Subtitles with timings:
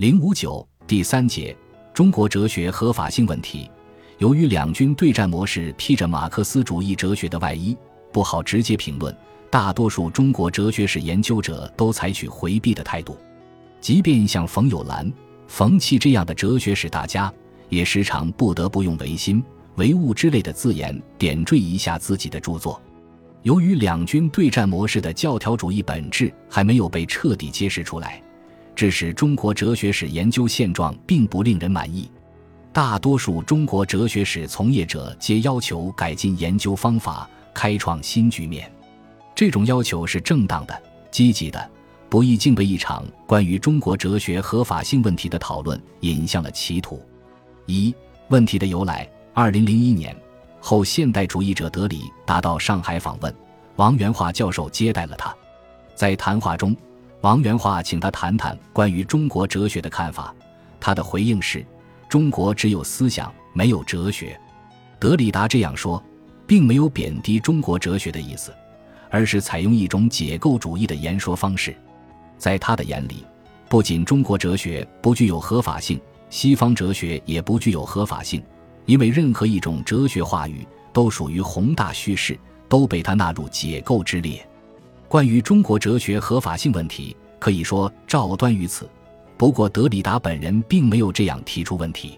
[0.00, 1.54] 零五九第三节
[1.92, 3.70] 中国哲学合法性问题。
[4.16, 7.76] 由于两军对战模式披着马克思主义哲学的外衣，
[8.10, 9.14] 不好直接评论。
[9.50, 13.14] 大多数中国哲学史研究者都采取回避的态度，
[13.78, 15.12] 即便像冯友兰、
[15.46, 17.30] 冯契这样的哲学史大家，
[17.68, 19.44] 也时常不得不用唯心、
[19.74, 22.80] 唯物之类的字眼点缀一下自己的著作。
[23.42, 28.22] 由于两军对战模式的教条主义本质还没有被彻底揭示出来。
[28.80, 32.10] 致使中国哲学史研究现状并不令人满意，
[32.72, 38.72] 大多数中国哲学史从业者皆要求改进研究方法，开创新局面。
[39.34, 41.70] 这种要求是正当的、积极的，
[42.08, 47.06] 不易竟被一场关于中国哲学合法性问题的讨论引向了歧途。
[47.66, 47.94] 一、
[48.30, 49.06] 问题的由来。
[49.34, 50.16] 二零零一年，
[50.58, 53.34] 后现代主义者德里达到上海访问，
[53.76, 55.36] 王元化教授接待了他，
[55.94, 56.74] 在谈话中。
[57.22, 60.34] 王元化请他谈谈关于中国哲学的看法，
[60.80, 61.64] 他的回应是
[62.08, 64.38] ：“中国只有思想，没有哲学。”
[64.98, 66.02] 德里达这样说，
[66.46, 68.54] 并没有贬低中国哲学的意思，
[69.10, 71.76] 而是采用一种解构主义的言说方式。
[72.38, 73.26] 在他的眼里，
[73.68, 78.42] 不仅中国哲学不具有合法性，西方哲学也不具有合法性，
[78.86, 84.46] 因为任何一种哲学话语都属于宏大叙事，都被他纳入解构之列。
[85.10, 88.88] 关于中国哲学合法性问题，可以说照端于此。
[89.36, 92.16] 不过，德里达本人并没有这样提出问题。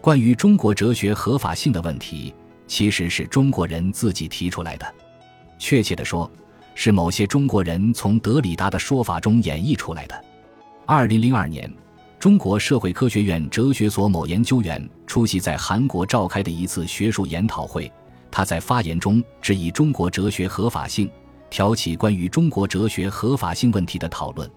[0.00, 2.34] 关于中国哲学合法性的问题，
[2.66, 4.94] 其实是中国人自己提出来的。
[5.60, 6.28] 确切地说，
[6.74, 10.24] 是某些中国人从德里达的说法中演绎出来的。
[10.86, 11.72] 二零零二年，
[12.18, 17.88] 中国社会科学院哲学所某研究员出席在韩国召开的一次学术研讨会，
[18.28, 21.08] 他在发言中质疑中国哲学合法性。
[21.54, 24.50] 挑起关于中国哲学合法性问题的讨论，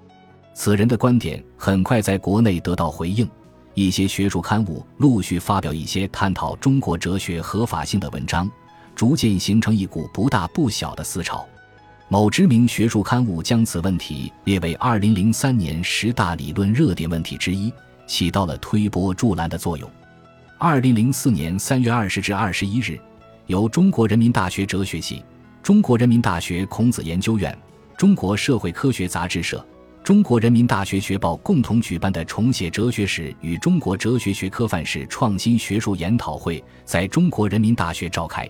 [0.55, 3.29] 此人的观点很快在国内得到回应，
[3.75, 8.49] 一些学术刊物陆续发表一些探讨中国哲学合法性的文章，
[8.95, 11.47] 逐渐形成一股不大不小的思潮。
[12.07, 17.71] 某知名学术刊物将此问题列为2003年十大理论热点问题之一，
[18.07, 19.87] 起到了推波助澜的作用。
[20.57, 22.99] 2004年3月20至21日，
[23.45, 25.23] 由中国人民大学哲学系。
[25.67, 27.53] 中国人民大学孔子研究院、
[27.97, 29.61] 中国社会科学杂志社、
[30.01, 38.49] 中国人民大学学报共同举办的重写哲学史与中国哲学学科范式创新学术研讨会在中国人民大学召开，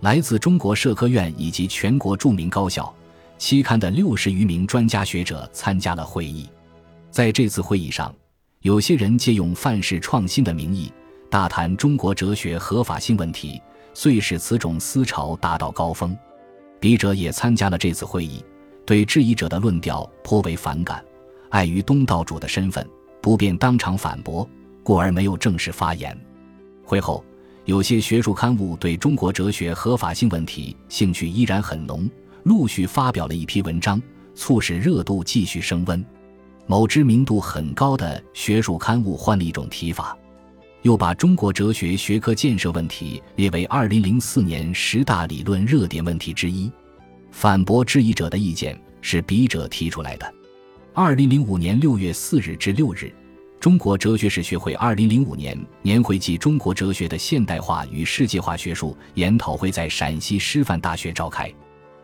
[0.00, 2.90] 来自中国社科院以及全国著名高校、
[3.36, 6.48] 期刊的六十余名专家学者参加了会议。
[7.10, 8.14] 在这次会议上，
[8.62, 10.90] 有些人借用范式创新的名义，
[11.28, 13.60] 大谈中国哲学合法性问题，
[13.92, 16.16] 遂使此种思潮达到高峰。
[16.78, 18.44] 笔者也参加了这次会议，
[18.84, 21.04] 对质疑者的论调颇为反感，
[21.50, 22.86] 碍于东道主的身份，
[23.20, 24.48] 不便当场反驳，
[24.82, 26.16] 故而没有正式发言。
[26.84, 27.24] 会后，
[27.64, 32.08] 有些学术刊物对中国哲学合法性问题兴趣依然很浓，
[32.44, 34.00] 陆续发表了一批文章，
[34.34, 36.04] 促使热度继续升温。
[36.66, 40.16] 某知名度很高的学术刊物换了一种提法。
[40.82, 46.70] 又把中国哲学学科建设问题列为二零零四年十大理论热点问题之一。
[47.32, 50.34] 反驳质疑者的意见是笔者提出来的。
[50.94, 53.12] 二零零五年六月四日至六日，
[53.60, 61.52] 中国哲学史学会二零零五年年会暨中国哲学的现代化与世界化学术研讨会在陕西师范大学召开。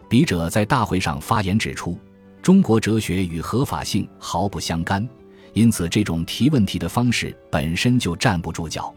[0.08, 1.98] 笔者在大会上发言指出，
[2.42, 5.08] 中国哲学与合法性毫不相干。
[5.54, 8.92] 因此，这种提问题的方式本身就站不住脚。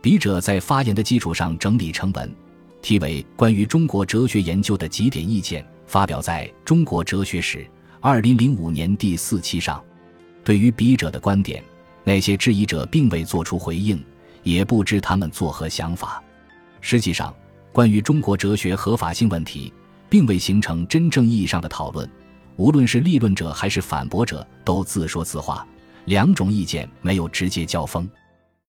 [0.00, 2.32] 笔者在发言的基础上整理成文，
[2.80, 7.66] 题为《关于中国哲学研究的几点意见》，发表在中国哲学史
[8.00, 9.82] 二零零五年第四期上。
[10.44, 11.62] 对于笔者的观点，
[12.04, 14.00] 那些质疑者并未作出回应，
[14.44, 16.22] 也不知他们作何想法。
[16.80, 17.34] 实际上，
[17.72, 19.72] 关于中国哲学合法性问题，
[20.08, 22.08] 并未形成真正意义上的讨论。
[22.56, 25.66] 无论是立论者还是反驳者，都自说自话。
[26.08, 28.08] 两种意见没有直接交锋。